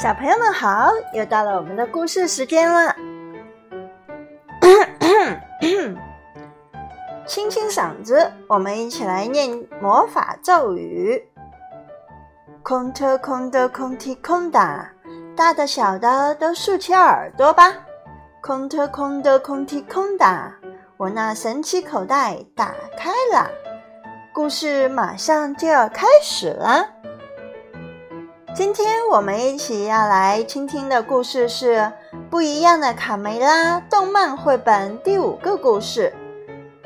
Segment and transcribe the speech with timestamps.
[0.00, 2.96] 小朋友们好，又到了我们的故事时间了。
[7.26, 11.22] 清清嗓子，我们一起来念魔法咒语：
[12.62, 14.90] 空特空的空提空哒，
[15.36, 17.70] 大的小的都竖起耳朵吧。
[18.40, 20.50] 空特空的空提空哒，
[20.96, 23.50] 我那神奇口袋打开了。
[24.32, 26.88] 故事马上就要开始了。
[28.52, 31.76] 今天我们一起要来倾听的故事是
[32.28, 36.12] 《不一样的卡梅拉》动漫绘本第五个故事。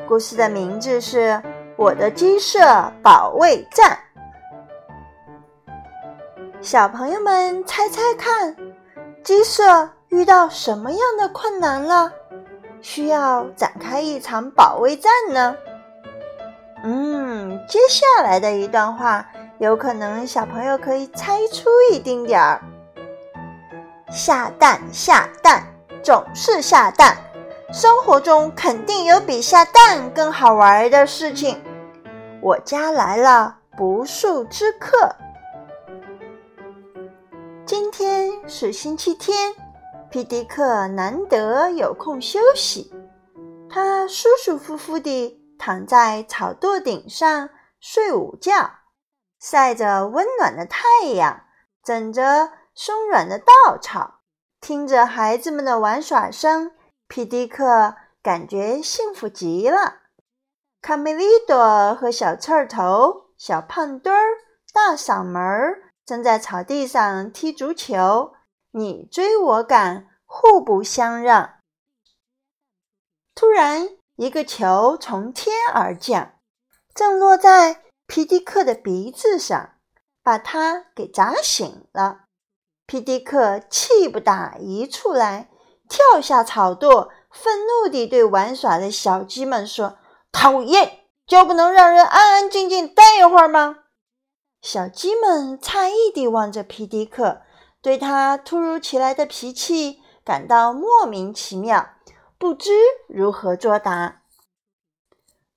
[0.06, 1.30] 故事的名字是
[1.76, 2.60] 《我的鸡舍
[3.02, 3.98] 保卫战》。
[6.60, 8.54] 小朋友们猜猜看，
[9.22, 12.12] 鸡舍遇到什么样的困难了？
[12.82, 15.56] 需要展开一场保卫战呢？
[16.84, 19.26] 嗯，接下来的一段话。
[19.58, 22.60] 有可能小朋友可以猜出一丁点儿。
[24.10, 25.64] 下蛋下蛋
[26.02, 27.16] 总是下蛋，
[27.72, 31.60] 生活中肯定有比下蛋更好玩的事情。
[32.40, 35.14] 我家来了不速之客。
[37.64, 39.54] 今天是星期天，
[40.10, 42.92] 皮迪克难得有空休息，
[43.70, 47.48] 他舒舒服服地躺在草垛顶上
[47.80, 48.70] 睡午觉。
[49.46, 51.44] 晒着温暖的太阳，
[51.82, 54.20] 枕着松软的稻草，
[54.58, 56.72] 听着孩子们的玩耍声，
[57.08, 59.96] 皮迪克感觉幸福极了。
[60.80, 64.22] 卡梅利多和小刺儿头、小胖墩儿、
[64.72, 68.32] 大嗓门儿正在草地上踢足球，
[68.70, 71.56] 你追我赶，互不相让。
[73.34, 76.32] 突然，一个球从天而降，
[76.94, 77.83] 正落在。
[78.06, 79.70] 皮迪克的鼻子上，
[80.22, 82.26] 把他给砸醒了。
[82.86, 85.48] 皮迪克气不打一处来，
[85.88, 89.96] 跳下草垛，愤怒地对玩耍的小鸡们说
[90.30, 93.78] ：“讨厌，就不能让人安安静静待一会儿吗？”
[94.60, 97.40] 小鸡们诧异地望着皮迪克，
[97.80, 101.88] 对他突如其来的脾气感到莫名其妙，
[102.38, 102.70] 不知
[103.08, 104.22] 如何作答。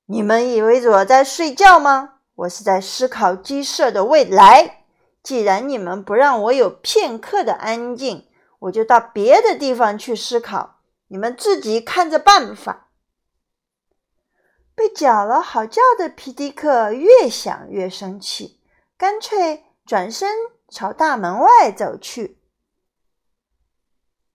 [0.06, 2.16] 你们以为我在睡觉吗？
[2.38, 4.86] 我是在思考鸡舍的未来。
[5.24, 8.28] 既然你们不让我有片刻的安静，
[8.59, 10.80] 我就到别的地方去思考。
[11.08, 12.90] 你们自己看着办法。
[14.76, 18.62] 被搅了好觉的皮迪克越想越生气，
[18.96, 20.30] 干脆转身
[20.70, 22.40] 朝大门外走去。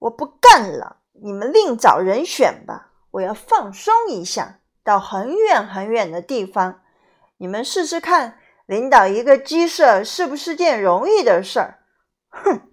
[0.01, 2.91] 我不干了，你们另找人选吧。
[3.13, 6.82] 我要放松一下，到很远很远的地方。
[7.43, 11.83] 你们试试看，领导一个鸡舍是不是件容易的事儿？
[12.29, 12.71] 哼！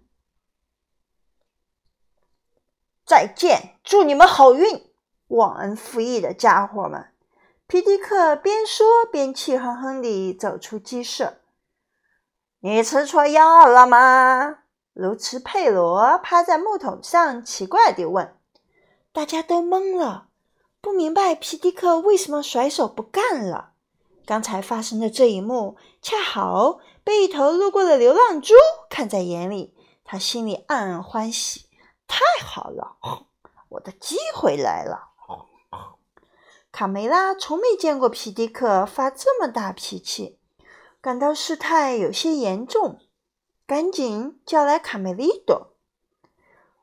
[3.04, 4.92] 再见，祝你们好运，
[5.30, 7.08] 忘恩负义的家伙们！
[7.66, 11.40] 皮迪克边说边气哼哼地走出鸡舍。
[12.60, 14.60] 你吃错药了吗？
[14.94, 18.38] 卢茨佩罗趴在木桶上，奇怪地问。
[19.12, 20.28] 大家都懵了，
[20.80, 23.69] 不明白皮迪克为什么甩手不干了。
[24.30, 28.54] 刚才发生的这一幕，恰好被一头路过的流浪猪
[28.88, 29.76] 看在眼里。
[30.04, 31.66] 他心里暗暗欢喜：
[32.08, 33.00] 太好了，
[33.70, 35.08] 我的机会来了！
[36.72, 40.38] 卡梅拉从没见过皮迪克发这么大脾气，
[41.02, 43.00] 感到事态有些严重，
[43.66, 45.74] 赶紧叫来卡梅利多：“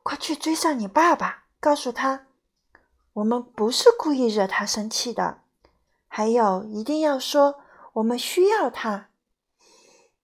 [0.03, 2.27] 快去追上你爸爸，告诉他，
[3.13, 5.43] 我们不是故意惹他生气的。”
[6.17, 7.57] 还有，一定要说，
[7.93, 9.11] 我们需要他。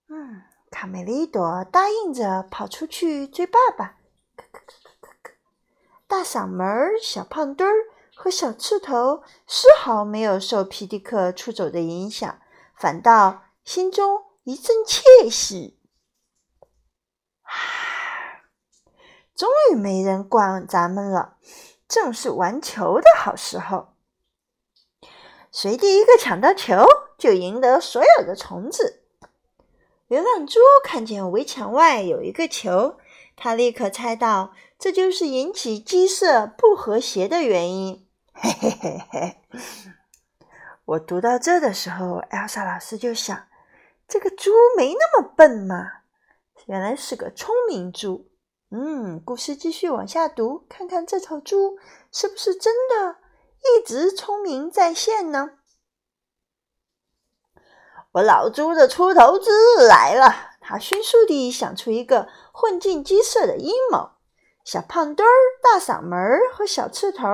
[0.08, 3.97] 嗯，卡梅利多答应着跑出去追爸爸。
[6.06, 7.75] 大嗓门、小胖墩儿
[8.14, 12.41] 和小刺头丝毫没有受皮迪克出走的影响，
[12.75, 15.78] 反倒心中一阵窃喜。
[19.37, 21.37] 终于没人管咱们了，
[21.87, 23.92] 正是玩球的好时候。
[25.52, 26.82] 谁第一个抢到球，
[27.19, 29.02] 就赢得所有的虫子。
[30.08, 32.96] 流浪猪看见围墙外有一个球，
[33.37, 38.08] 他立刻猜到这就是引起鸡舍不和谐的原因。
[38.32, 39.37] 嘿嘿嘿嘿！
[40.87, 43.46] 我读到这的时候，艾莎老师就想：
[44.08, 45.76] 这个猪没那么笨嘛，
[46.64, 48.31] 原来是个聪明猪。
[48.70, 51.76] 嗯，故事继续往下读，看看这头猪
[52.10, 53.19] 是不是真的。
[53.62, 55.50] 一直聪明在线呢。
[58.12, 64.11] 我老猪的出头之日来了，他迅速地想出一个混进鸡舍的阴谋。
[64.64, 65.32] 小胖墩儿、
[65.62, 66.20] 大嗓门
[66.53, 67.26] 和小刺头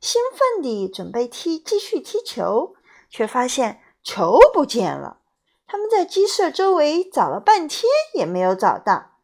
[0.00, 2.74] 兴奋地准备踢，继续踢球，
[3.08, 5.20] 却发现球不见了。
[5.66, 9.18] 他们在鸡舍周围找了半天，也没有找到。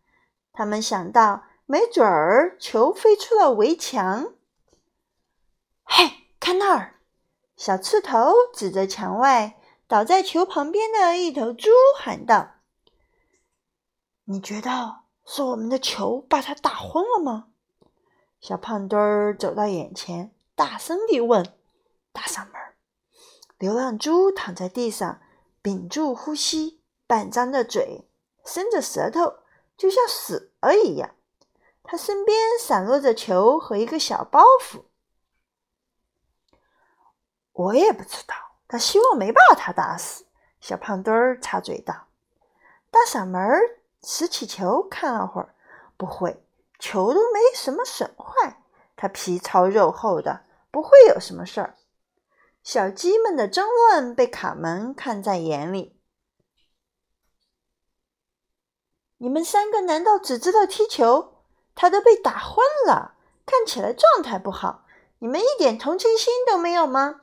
[0.52, 4.34] 他们想到，没准儿球飞出了围墙。
[5.84, 6.96] 嘿，看那儿！
[7.56, 12.54] 小刺头指着墙外倒在球旁边的一头猪喊道
[14.26, 17.46] ：“你觉得是我们的球把它打昏了吗？”
[18.42, 21.54] 小胖墩儿走到眼前，大声地问
[22.10, 22.54] ：“大嗓门！”
[23.56, 25.20] 流浪猪躺在地上，
[25.62, 28.08] 屏住呼吸，半张着嘴，
[28.44, 29.34] 伸着舌头，
[29.76, 31.14] 就像死了一样。
[31.84, 34.86] 他身边散落着球和一个小包袱。
[37.52, 38.34] 我也不知道，
[38.66, 40.24] 他希望没把他打死。
[40.60, 42.08] 小胖墩儿插嘴道
[42.90, 43.42] ：“大嗓门
[44.02, 45.54] 拾起球看了会儿，
[45.96, 46.44] 不会。”
[46.78, 48.60] 球都没什么损坏，
[48.96, 51.76] 它皮糙肉厚的，不会有什么事儿。
[52.64, 55.96] 小鸡们的争论被卡门看在眼里。
[59.18, 61.44] 你们三个难道只知道踢球？
[61.76, 63.14] 他都被打昏了，
[63.46, 64.84] 看起来状态不好。
[65.20, 67.21] 你们一点同情心都没有吗？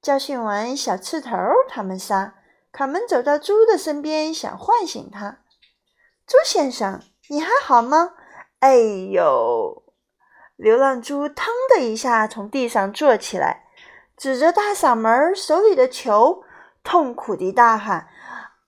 [0.00, 1.36] 教训完小刺头，
[1.68, 2.34] 他们仨，
[2.72, 5.40] 卡门走到猪的身边，想唤醒他。
[6.26, 8.14] 猪先生，你还好吗？
[8.60, 9.84] 哎呦！
[10.56, 13.64] 流浪猪腾的一下从地上坐起来，
[14.16, 16.42] 指着大嗓门手里的球，
[16.82, 18.08] 痛苦地大喊：“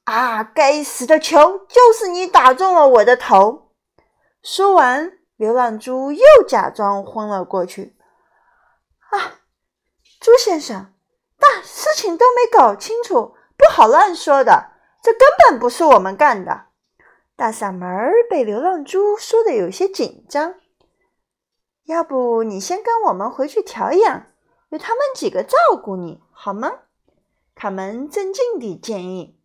[0.04, 1.66] 啊，该死的球！
[1.68, 3.72] 就是你打中了我的头！”
[4.42, 7.96] 说完，流浪猪又假装昏了过去。
[9.10, 9.40] 啊，
[10.20, 10.92] 猪先生，
[11.62, 16.66] 事情都没搞清楚，不好乱说的，这根本不是我们干的。
[17.36, 20.56] 大嗓门儿被流浪猪说的有些紧张，
[21.84, 24.26] 要不你先跟我们回去调养，
[24.68, 26.70] 由他们几个照顾你好吗？
[27.54, 29.38] 卡门镇静地建议。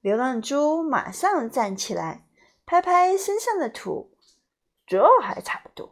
[0.00, 2.26] 流浪猪马上站起来，
[2.66, 4.12] 拍拍身上的土，
[4.86, 5.90] 这还差不多。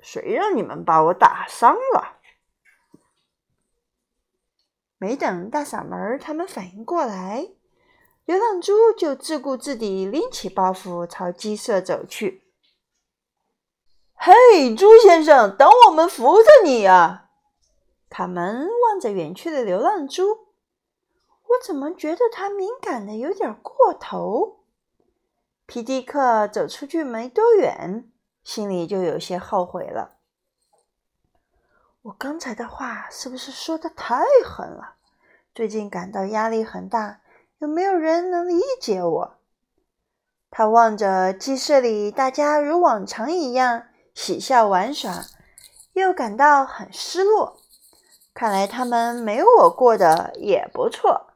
[0.00, 2.17] 谁让你们把我打伤了？
[4.98, 7.48] 没等大嗓门他们反应过来。
[8.24, 12.42] 流浪猪就自顾自地拎起包袱朝鸡舍走去。
[14.14, 17.30] 嘿，猪先生，等我们扶着你呀！
[18.10, 24.64] 卡门望着远去的流浪猪，我怎么觉得他敏感的有点过头？
[25.64, 28.10] 皮迪克走出去没多远，
[28.42, 30.17] 心里就有些后悔了。
[32.02, 34.94] 我刚才的话是不是说的太狠了？
[35.54, 37.20] 最近感到压力很大。
[37.58, 39.34] 有没有人能理解我？
[40.48, 45.24] 他望着鸡舍里大家如往常一样喜笑玩耍，
[45.92, 47.58] 又感到很失落。
[48.32, 51.32] 看来他们没我过得也不错。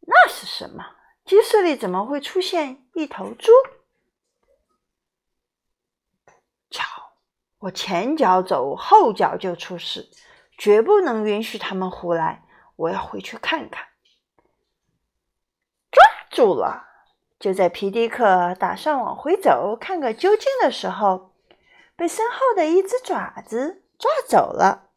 [0.00, 0.84] 那是什么？
[1.24, 3.52] 鸡舍里怎么会出现一头猪？
[7.62, 10.10] 我前脚走，后脚就出事，
[10.58, 12.44] 绝不能允许他们胡来。
[12.74, 13.86] 我要回去看看。
[15.90, 16.88] 抓住了！
[17.38, 21.34] 就在皮迪克打算往回走，看个究竟的时候，
[21.94, 24.88] 被身后的一只爪子抓走了。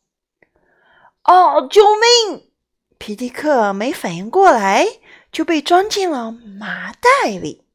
[1.23, 2.51] 哦，救命！
[2.97, 4.87] 皮迪克没反应过来，
[5.31, 7.67] 就被装进了麻袋里。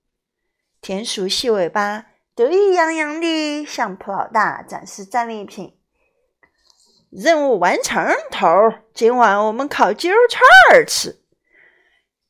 [0.80, 2.06] 田鼠细尾巴
[2.40, 5.76] 得意洋洋地向普老大展示战利品。
[7.10, 8.84] 任务完成，头儿！
[8.94, 10.42] 今晚我们烤鸡肉串
[10.72, 11.20] 儿吃。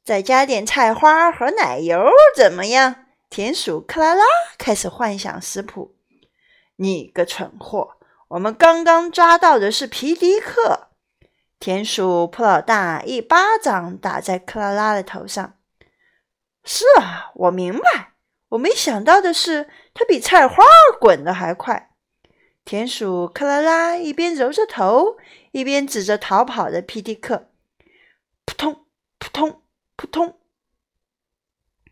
[0.03, 3.07] 再加点菜花和奶油，怎么样？
[3.29, 4.25] 田鼠克拉拉
[4.59, 5.95] 开始幻想食谱。
[6.75, 7.93] 你个蠢货！
[8.31, 10.89] 我们刚刚抓到的是皮迪克。
[11.61, 15.55] 田鼠普老大一巴掌打在克拉拉的头上。
[16.65, 18.10] 是啊，我明白。
[18.51, 20.63] 我没想到的是，它比菜花
[21.01, 21.91] 滚得还快。
[22.65, 25.17] 田鼠克拉拉一边揉着头，
[25.51, 27.51] 一边指着逃跑的皮迪克。
[28.45, 28.87] 扑通，
[29.19, 29.63] 扑通。
[29.97, 30.39] 扑通！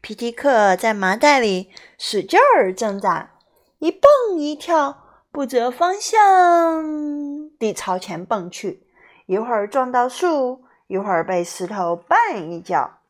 [0.00, 3.34] 皮迪克在麻袋里使劲儿挣扎，
[3.80, 4.00] 一蹦
[4.38, 8.86] 一跳，不择方向地朝前蹦去，
[9.26, 13.00] 一会儿撞到树，一会儿被石头绊一跤。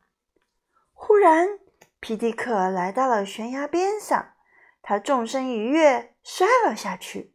[0.91, 1.47] 忽然，
[2.01, 4.33] 皮迪克来到了悬崖边上，
[4.81, 7.33] 他纵身一跃，摔了下去。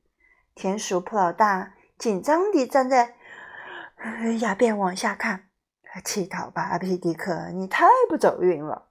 [0.55, 3.15] 田鼠普老大紧张地站在
[4.41, 5.49] 崖边往下看。
[6.05, 8.87] 乞讨吧，皮迪克，你太不走运了！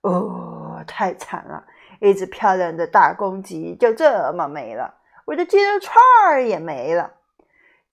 [0.00, 1.66] 哦，太惨了！
[2.00, 4.94] 一只漂亮的大公鸡就这么没了，
[5.26, 7.14] 我的鸡肉串儿也没了。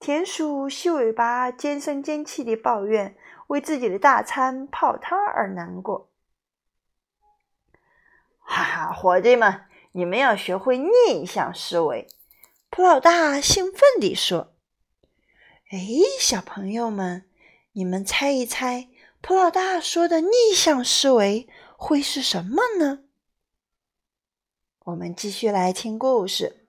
[0.00, 3.14] 田鼠细尾巴尖声尖气地抱怨，
[3.48, 6.09] 为自己的大餐泡汤而难过。
[8.52, 12.08] 哈哈，伙计们，你们要学会逆向思维。
[12.68, 14.54] 普老大兴奋地说
[15.70, 15.78] ：“哎，
[16.18, 17.26] 小朋友们，
[17.74, 18.88] 你们猜一猜，
[19.20, 23.04] 普老大说的逆向思维会是什么呢？”
[24.86, 26.66] 我们继续来听故事。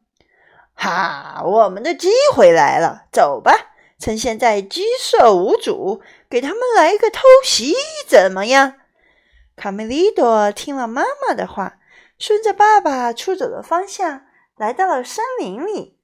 [0.76, 3.74] 哈，我们的机会来了，走吧！
[3.98, 7.74] 趁现在鸡舍无主，给他们来个偷袭，
[8.08, 8.76] 怎么样？
[9.56, 11.78] 卡梅利多听了妈妈的话，
[12.18, 16.00] 顺着爸爸出走的方向，来到了森林里。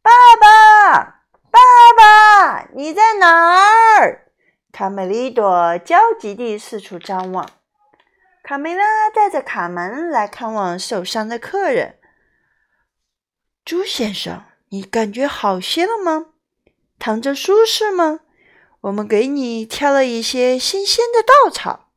[0.00, 0.10] 爸
[0.40, 1.58] 爸，爸
[1.96, 3.66] 爸，你在哪
[3.98, 4.30] 儿？
[4.70, 7.50] 卡梅利多焦急地四处张望。
[8.44, 11.98] 卡梅拉带着卡门来看望受伤的客人。
[13.64, 16.26] 猪先生，你感觉好些了吗？
[16.98, 18.20] 躺着舒适吗？
[18.82, 21.87] 我们给你挑了一些新鲜的稻草。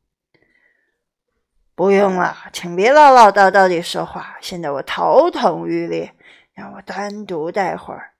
[1.74, 4.36] 不用了，请别唠唠叨叨地说话。
[4.40, 6.14] 现在我头疼欲裂，
[6.52, 8.14] 让我单独待会儿。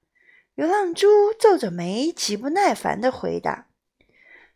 [0.54, 1.06] 流浪猪
[1.38, 3.66] 皱着眉，极不耐烦地回答。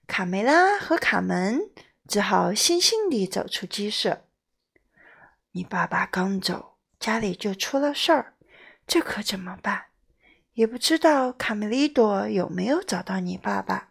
[0.07, 1.71] 卡梅拉和卡门。
[2.09, 4.23] 只好悻悻地走出鸡舍。
[5.51, 8.35] 你爸爸刚走，家里就出了事儿，
[8.87, 9.87] 这可怎么办？
[10.53, 13.89] 也不知道卡梅利多有没有找到你爸爸。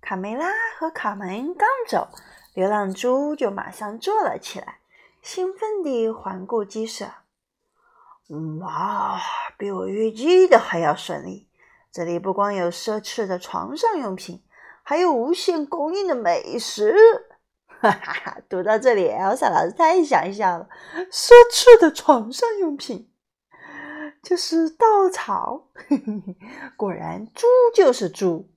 [0.00, 0.46] 卡梅拉
[0.78, 2.10] 和卡门刚走，
[2.54, 4.78] 流浪猪就马上坐了起来，
[5.20, 7.06] 兴奋地环顾鸡舍。
[8.60, 9.20] 哇，
[9.58, 11.48] 比我预计的还要顺利！
[11.92, 14.42] 这里不光有奢侈的床上用品。
[14.86, 16.94] 还有无限供应的美食，
[17.80, 18.38] 哈哈哈！
[18.50, 20.68] 读到这里，艾莎老师太想笑了。
[21.10, 23.10] 奢侈的床上用品
[24.22, 25.68] 就是稻草，
[26.76, 28.50] 果然猪就是猪。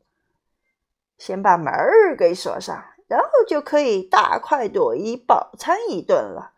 [1.18, 6.52] 先把门儿给锁上，然后就可以大快朵颐，饱餐一顿了。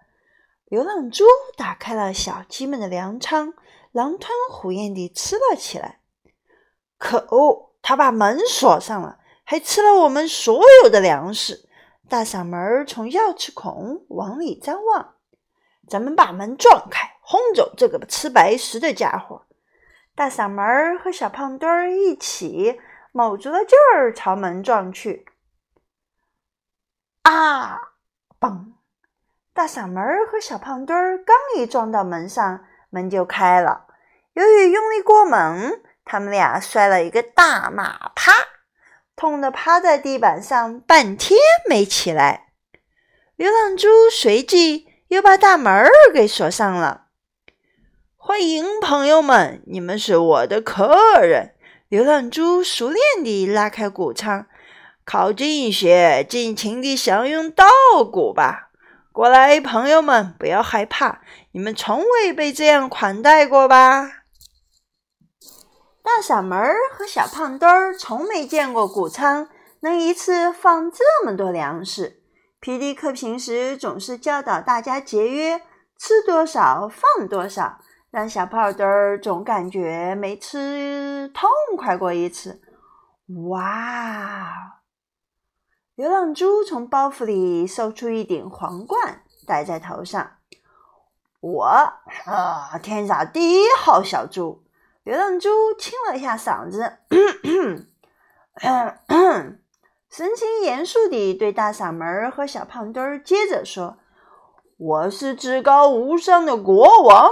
[0.65, 1.23] 流浪猪
[1.55, 3.53] 打开了小鸡们的粮仓，
[3.91, 5.99] 狼吞虎咽地吃了起来。
[6.97, 9.17] 可恶，他把门锁上了。
[9.49, 11.67] 还吃了我们所有的粮食。
[12.07, 15.15] 大嗓门从钥匙孔往里张望。
[15.87, 19.47] 咱们把门撞开，轰走这个吃白食的家伙。
[20.13, 22.79] 大嗓门和小胖墩儿一起
[23.11, 25.25] 卯足了劲儿朝门撞去。
[27.29, 27.79] 啊！
[28.39, 28.73] 嘣！
[29.53, 33.85] 大嗓门和小胖墩儿刚一撞到门上，门就开了。
[34.33, 38.31] 由于用力过猛，他们俩摔了一个大马趴。
[39.15, 41.37] 痛得趴在地板上半天
[41.69, 42.47] 没起来。
[43.35, 47.09] 流浪猪随即又把大门儿给锁上了。
[48.17, 51.53] 欢迎朋友们，你们是我的客人。
[51.89, 54.47] 流浪猪熟练地拉开谷仓，
[55.11, 57.65] 靠近一些，尽情地享用稻
[58.11, 58.69] 谷吧。
[59.11, 64.03] 过来，朋友们，不要害怕，你们从未被这样款待过吧？
[66.03, 69.49] 大嗓门儿和小胖墩儿从没见过谷仓
[69.79, 72.21] 能一次放这么多粮食。
[72.59, 75.59] 皮迪克平时总是教导大家节约，
[75.97, 77.79] 吃多少放多少，
[78.11, 82.61] 让小胖墩儿总感觉没吃痛快过一次。
[83.49, 84.78] 哇！
[85.99, 90.31] 流浪猪从包袱里搜出一顶皇冠，戴在头上。
[91.41, 91.65] 我
[92.25, 94.63] 啊，天下第一号小猪。
[95.03, 96.99] 流浪猪清了一下嗓子，
[100.09, 103.97] 神情严肃地对大嗓门和小胖墩儿接着说
[104.79, 107.29] ：“我是至高无上的国王，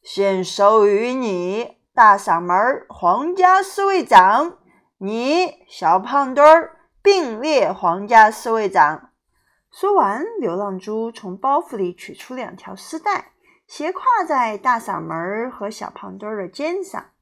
[0.00, 4.58] 现授予你大嗓门皇家侍卫长，
[4.98, 9.10] 你小胖墩儿并列皇家侍卫长。”
[9.70, 13.32] 说完，流浪猪从包袱里取出两条丝带。
[13.66, 17.12] 斜挎在大嗓门儿和小胖墩儿的肩上，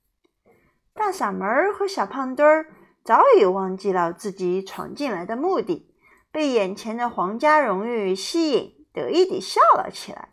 [0.92, 2.66] 大嗓门儿和小胖墩儿
[3.04, 5.94] 早已忘记了自己闯进来的目的，
[6.32, 10.30] 被眼前的皇家荣誉吸引，得意地笑了起来。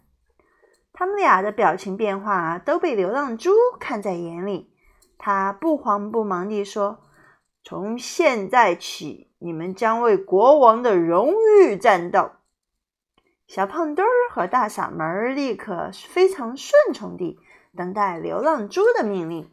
[0.92, 4.74] 他们俩的表情变化都被流浪猪看在眼里，
[5.20, 7.02] 他不慌不忙地说
[7.64, 12.32] ：“从现在起，你们将为国王的荣誉战斗。”
[13.48, 17.40] 小胖墩儿和大嗓门立刻非常顺从地
[17.76, 19.50] 等待流浪猪的命令。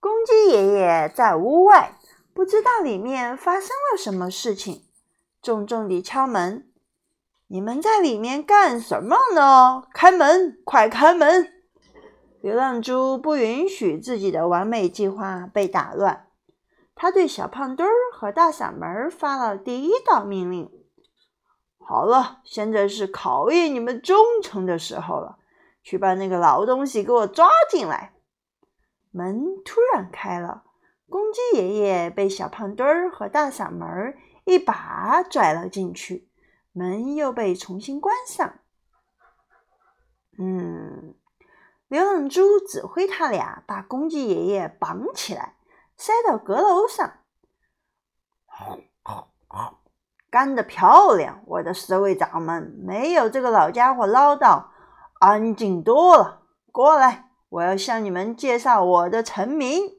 [0.00, 1.92] 公鸡爷爷在屋外，
[2.34, 4.82] 不知道里面发生了什么事情。
[5.40, 6.68] 重重地敲门
[7.46, 9.84] ：“你们在里面干什么呢？
[9.94, 11.52] 开门，快开门！”
[12.42, 16.26] 流浪猪不允许自己的完美计划被打乱。
[16.94, 20.68] 他对小胖墩儿和大嗓门发了第一道命令
[21.78, 25.38] ：“好了，现在是考验你们忠诚的时候了，
[25.84, 28.14] 去把那个老东西给我抓进来。”
[29.14, 30.64] 门突然开了，
[31.08, 36.28] 公鸡爷爷被小胖墩儿和大嗓门一把拽了进去，
[36.72, 38.58] 门又被重新关上。
[40.40, 41.14] 嗯。
[41.86, 45.54] 流浪猪指挥他俩把公鸡爷爷绑起来，
[45.96, 47.17] 塞到阁楼上。
[50.30, 52.74] 干得漂亮，我的侍卫长们！
[52.84, 54.66] 没有这个老家伙唠叨，
[55.20, 56.42] 安静多了。
[56.70, 59.98] 过来，我要向你们介绍我的臣民。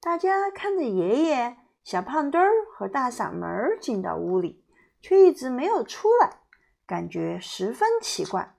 [0.00, 4.62] 大家看着爷爷、小胖墩儿和大嗓门儿进到屋里，
[5.00, 6.40] 却一直没有出来，
[6.86, 8.54] 感觉十分奇怪。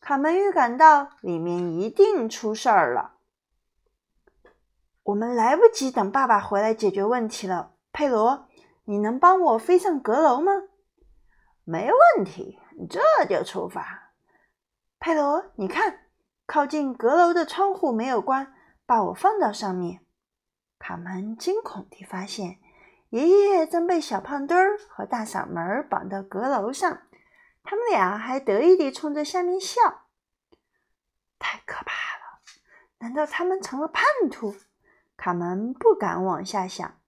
[0.00, 3.16] 卡门预感到里面一定出事儿了。
[5.02, 7.72] 我们来不及等爸爸回来解决问题了。
[7.92, 8.48] 佩罗，
[8.84, 10.52] 你能帮我飞上阁楼吗？
[11.64, 14.12] 没问题，这就出发。
[14.98, 16.06] 佩罗，你看，
[16.46, 18.54] 靠近阁楼的窗户没有关，
[18.86, 20.04] 把我放到上面。
[20.78, 22.58] 卡门惊恐地发现，
[23.10, 27.02] 爷爷正被小胖墩儿和大嗓门绑到阁楼上。
[27.62, 29.80] 他们俩还得意地冲着下面笑，
[31.38, 32.40] 太可怕了！
[32.98, 34.54] 难道他们成了叛徒？
[35.16, 36.99] 卡门不敢往下想。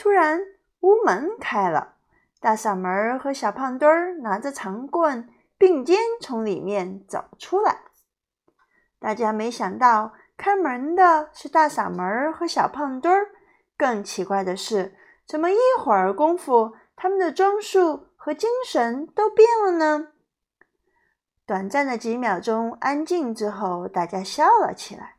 [0.00, 0.40] 突然，
[0.80, 1.96] 屋门开了，
[2.40, 5.28] 大嗓门和小胖墩儿拿着长棍
[5.58, 7.80] 并肩从里面走出来。
[8.98, 13.26] 大家没想到，开门的是大嗓门和小胖墩儿。
[13.76, 18.06] 更奇怪的是，怎么一会儿功夫，他们的装束……
[18.16, 20.08] 和精神都变了呢。
[21.44, 25.16] 短暂的几秒钟安静之后，大家笑了起来，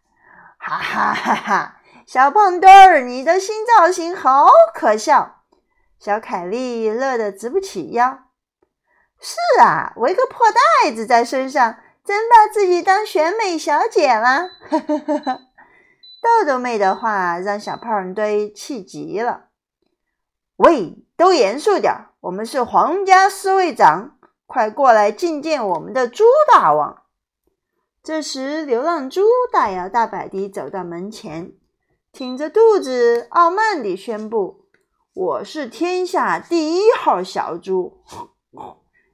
[0.57, 1.80] 哈哈哈哈！
[2.05, 5.43] 小胖墩儿，你的新造型好可笑！
[5.99, 8.25] 小凯莉乐得直不起腰。
[9.19, 14.49] 是啊，围个破袋子在身上，真把自己当选美小姐了。
[16.21, 19.45] 豆豆妹的话让小胖墩气急了。
[20.57, 21.93] 喂，都严肃点！
[22.21, 27.03] 我们是皇家侍卫长，快过来觐见我们的猪大王。
[28.03, 31.53] 这时，流浪猪大摇大摆地走到门前，
[32.11, 34.65] 挺着肚子，傲慢地宣布
[35.15, 38.03] ：“我是天下第一号小猪，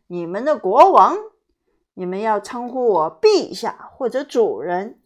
[0.07, 1.15] 你们的国王。
[1.93, 4.99] 你们要称呼我陛下或者主人。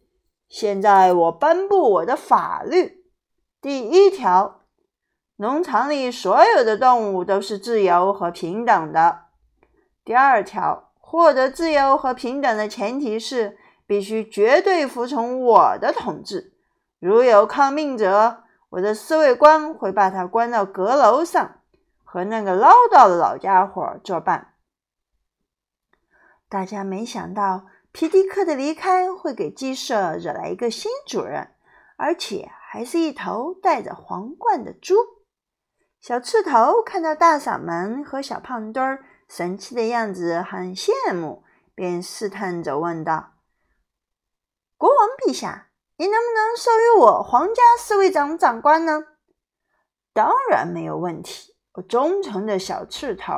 [0.47, 3.04] 现在，我颁布我的法律，
[3.62, 4.62] 第一条。”
[5.36, 9.25] 农场里所有的动物都是自由和平等的。
[10.06, 16.54] 第二条，获得自由和平等的前提是必须绝对服从我的统治。
[17.02, 21.60] 如有抗命者，我的侍卫官会把他关到阁楼上，
[22.04, 24.54] 和那个唠叨的老家伙作伴。
[26.48, 31.50] 大家没想到皮迪克的离开会给鸡舍惹来一个新主人，
[31.98, 34.94] 而且还是一头戴着皇冠的猪。
[36.00, 43.32] 小刺头看到大嗓门和小胖墩儿神气的样子，很羡慕，便试探着问道
[44.78, 45.70] ：“国王陛下，
[46.02, 49.04] 你能不能授予我皇家侍卫长长官呢
[50.16, 53.36] ？”“当然没有问题，我忠诚的小刺头。”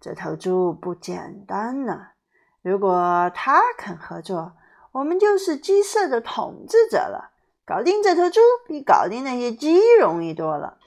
[0.00, 2.08] 这头猪不简单呢，
[2.62, 4.54] 如果他肯合作，
[4.90, 7.30] 我们就是鸡舍的统治者了。
[7.64, 10.78] 搞定这头猪比搞定那些鸡容易多了。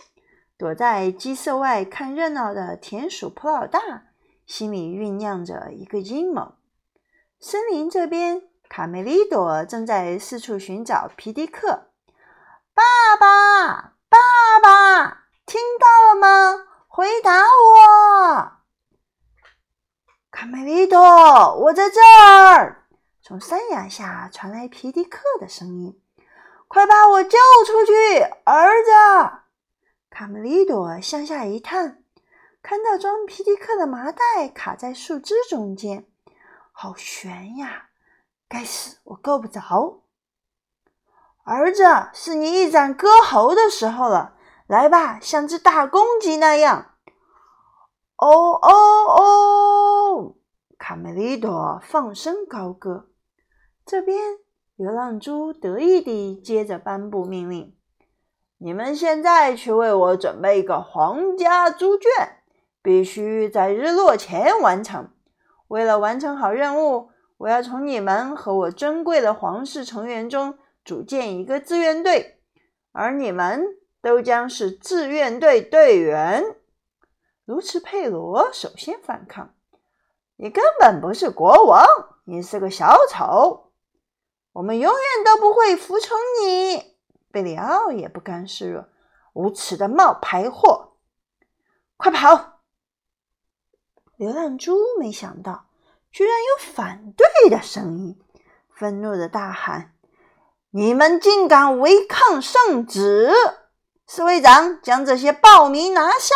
[0.58, 3.80] 躲在鸡舍外看热闹的田鼠普老大
[4.46, 6.56] 心里酝酿着一个阴谋。
[7.40, 11.92] 森林这边，卡梅利多正在四处寻找皮迪克。
[12.74, 14.18] 爸爸，爸
[14.64, 16.68] 爸，听到了吗？
[16.88, 18.52] 回答我！
[20.32, 20.98] 卡梅利多，
[21.64, 22.86] 我在这儿。
[23.22, 26.02] 从山崖下传来皮迪克的声音。
[26.70, 28.92] 快把我救出去，儿子！
[30.10, 32.06] 卡梅利多向下一探，
[32.62, 36.06] 看到装皮迪克的麻袋卡在树枝中间，
[36.72, 37.90] 好悬呀！
[38.52, 40.02] 该死，我够不着。
[41.46, 44.34] 儿子，是你一展歌喉的时候了，
[44.68, 46.96] 来吧，像只大公鸡那样。
[48.18, 48.72] 哦哦
[49.08, 50.36] 哦！
[50.78, 53.08] 卡梅利多放声高歌，
[53.86, 54.20] 这边。
[54.76, 57.78] 流浪猪得意地接着颁布命令：
[58.58, 62.10] 你们现在去为我准备一个皇家猪圈，
[62.82, 65.10] 必须在日落前完成。
[65.68, 67.11] 为了完成好任务，
[67.42, 72.40] 我要从你们和我珍贵的皇室成员中组建一个志愿队，
[72.92, 73.66] 而你们
[74.00, 76.56] 都将是志愿队队员。
[77.46, 79.56] 卢茨佩罗首先反抗
[80.38, 81.84] ：“你根本不是国王，
[82.26, 83.72] 你是个小丑。”
[84.54, 86.96] 我们永远都不会服从你，
[87.32, 88.86] 贝里奥也不甘示弱，
[89.34, 90.98] 无耻的冒牌货！
[91.98, 92.60] 快跑！
[94.16, 95.66] 流浪猪没想到，
[96.12, 98.20] 居然有反对的声音，
[98.76, 99.94] 愤怒的大喊
[100.72, 103.32] ：“你们竟敢违抗圣旨！
[104.08, 106.36] 侍卫长，将这些暴民拿下！”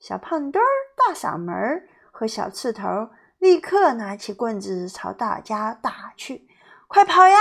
[0.00, 6.48] 小胖墩儿、大嗓门和小刺头立刻拿起棍子朝大家打去。
[6.88, 7.38] 快跑呀！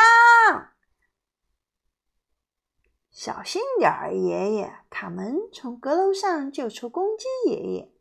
[3.10, 4.74] 小心点儿，爷爷！
[4.90, 7.92] 卡门从阁楼上救出公鸡爷爷。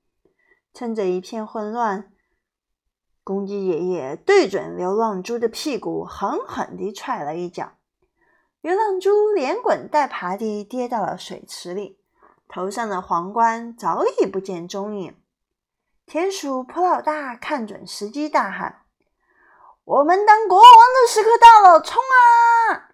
[0.72, 2.12] 趁着一片混乱，
[3.30, 7.74] 公鸡爷爷对准流浪猪的屁股狠狠地踹了一脚，
[8.60, 12.00] 流浪猪连滚带爬地跌到了水池里，
[12.48, 15.14] 头上的皇冠早已不见踪影。
[16.06, 18.80] 田鼠普老大看准时机，大喊。
[19.84, 22.90] 我们当国王的时刻到了，冲啊！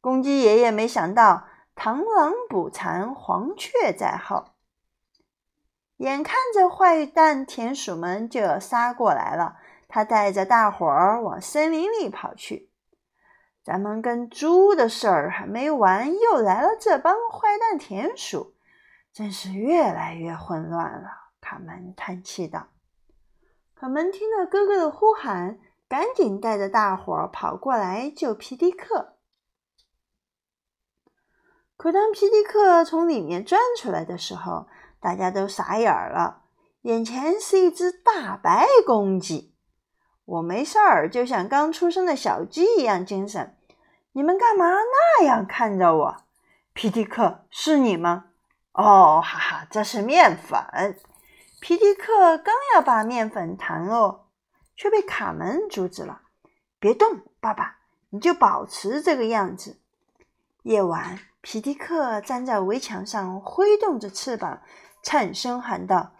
[0.00, 1.44] 公鸡爷爷没想到
[1.76, 4.46] 螳螂捕蝉，黄雀在后。
[5.98, 9.56] 眼看着坏蛋田鼠们就要杀过来了，
[9.94, 12.68] 他带着大伙儿往森林里跑去。
[13.62, 18.56] 咱们跟猪的事儿还没完，又来了这帮坏蛋田鼠，
[19.12, 21.30] 真是越来越混乱了。
[21.40, 22.70] 卡门叹气道。
[23.76, 25.60] 卡门听到哥哥的呼喊。
[25.86, 29.18] 赶紧带着大伙儿跑过来救皮迪克。
[31.76, 34.66] 可当皮迪克从里面钻出来的时候，
[34.98, 36.42] 大家都傻眼了。
[36.82, 39.53] 眼前是一只大白公鸡。
[40.24, 43.56] 我没事儿，就像刚出生的小鸡一样精神。
[44.12, 46.16] 你们干嘛那样看着我？
[46.72, 48.26] 皮迪克，是你吗？
[48.72, 50.98] 哦，哈哈，这是面粉。
[51.60, 54.22] 皮迪克刚要把面粉弹落。
[54.76, 56.22] 却被卡门阻止了。
[56.80, 57.76] 别动，爸爸，
[58.10, 59.78] 你就保持这个样子。
[60.64, 64.60] 夜晚，皮迪克站在围墙上，挥动着翅膀，
[65.00, 66.12] 颤声喊道：“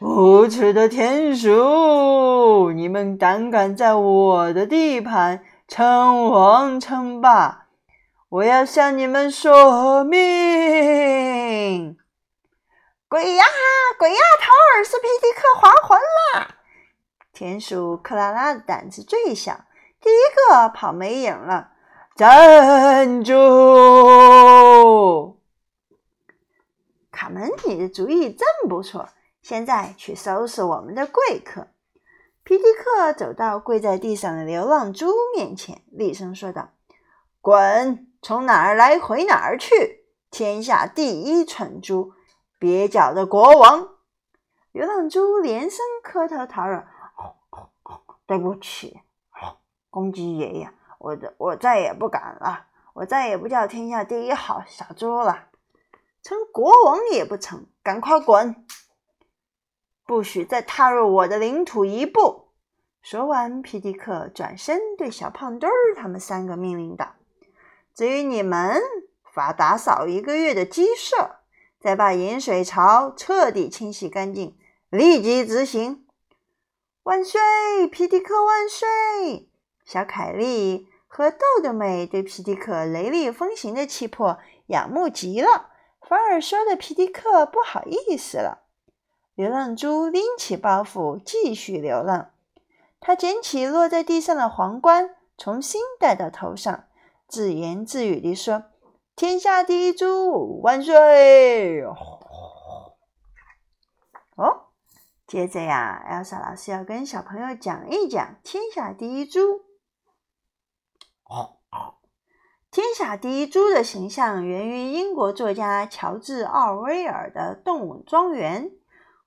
[0.00, 7.68] 无耻的田鼠，你们胆敢在我的地盘称王称霸！
[8.28, 11.96] 我要向你们索命！”
[13.06, 13.44] 鬼呀，
[13.96, 16.56] 鬼呀，陶尔斯皮迪克还魂了！
[17.32, 19.60] 田鼠克拉拉的胆子最小，
[20.00, 21.68] 第一个跑没影了。
[22.16, 23.34] 站住！
[27.12, 29.08] 卡门，你的主意真不错。
[29.44, 31.68] 现在去收拾我们的贵客。
[32.44, 36.70] 皮迪克走到跪在地上的流浪猪面前，厉声说道
[37.42, 38.10] ：“滚！
[38.22, 40.06] 从哪儿来回哪儿去！
[40.30, 42.14] 天下第一蠢猪，
[42.58, 43.90] 蹩脚的国王！”
[44.72, 46.82] 流浪猪连声磕头讨饶。
[48.24, 49.02] 对不起，
[49.90, 55.48] 公鸡爷爷，我我再也不敢了，我再也不叫天下第一好小猪了，
[56.22, 58.66] 成国王也不成，赶快滚！
[60.06, 62.48] 不许再踏入我的领土一步！
[63.00, 67.14] 说完，皮迪克转身对小胖墩儿他们三个命令道
[67.94, 68.82] ：“至于你们，
[69.32, 71.36] 罚打扫一个月的鸡舍，
[71.80, 74.56] 再把饮水槽彻底清洗干净，
[74.90, 76.06] 立即执行。”
[77.04, 77.40] 万岁，
[77.90, 79.50] 皮迪克万岁！
[79.84, 88.63] 小凯莉和豆豆妹对皮迪克雷厉风行的气魄仰慕极了，反而说的皮迪克不好意思了。
[89.34, 92.30] 流浪猪拎起包袱继续流浪，
[93.00, 96.84] 他捡起落在地上的皇冠，重新戴到头上，
[97.26, 98.66] 自言自语地说
[99.16, 101.82] ：“天下第一猪，万岁！”
[104.36, 104.60] 哦。
[105.26, 109.62] 接着呀，Elsa 老师要跟小朋友讲一讲天下第一猪。
[112.70, 118.70] 天下第一猪的形象源于英国作家乔治·奥威尔的《动物庄园》。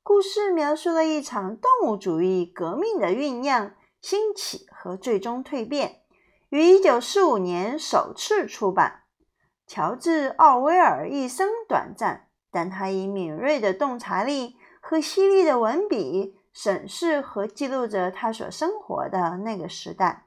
[0.08, 6.00] 故事描述了一场动物主义革命的酝酿、兴起和最终蜕变，
[6.48, 9.04] 于1945年首次出版。
[9.68, 14.56] 乔治·奥威尔一生短暂，但他以敏锐的洞察力。
[14.80, 20.24] 和犀利的文笔审视和记录着他所生活的那个时代，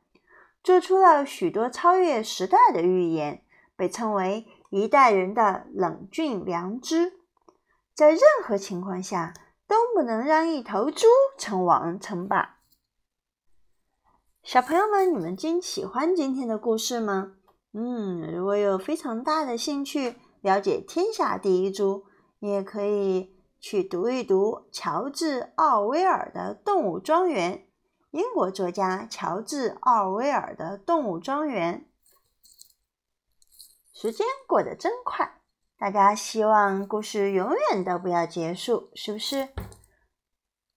[0.63, 3.43] 做出了许多超越时代的预言，
[3.77, 7.15] 被称为一代人的冷峻良知，
[7.95, 9.33] 在任何情况下
[9.71, 11.07] 都不能让一头猪
[11.39, 12.59] 称王称霸。
[14.43, 17.37] 小朋友们，你们今喜欢今天的故事吗？
[17.73, 22.05] 嗯，如果有非常大的兴趣了解天下第一猪，
[22.41, 27.59] 你也可以去读一读乔治·奥威尔的《动物庄园》。
[28.11, 31.87] 英国作家乔治·奥威尔的《动物庄园》。
[34.01, 35.40] 时间过得真快，
[35.81, 39.49] 大家希望故事永远都不要结束，是不是？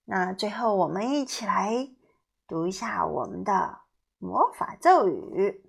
[0.06, 1.90] 那最后我们一起来
[2.48, 3.80] 读一下我们的
[4.18, 5.66] 魔法咒语：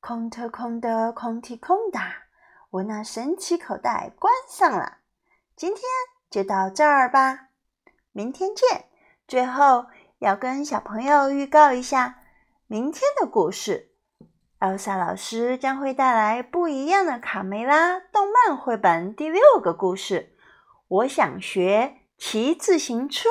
[0.00, 1.98] 空特空的空的空的，
[2.68, 4.98] 我那神奇口袋关上了。
[5.56, 5.82] 今天
[6.28, 7.48] 就到这儿吧，
[8.12, 8.84] 明天见。
[9.26, 9.86] 最后
[10.18, 12.18] 要跟小朋友预告一下
[12.66, 13.91] 明天的故事。
[14.62, 20.36] 奥莎老师将会带来不一样的卡梅拉动漫绘本第六个故事。
[20.86, 23.28] 我想学骑自行车。